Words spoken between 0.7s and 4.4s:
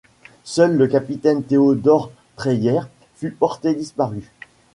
le capitaine Theodor Dreyer fut porté disparu.